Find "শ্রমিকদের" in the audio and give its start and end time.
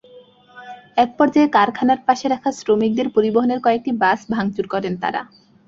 2.59-3.07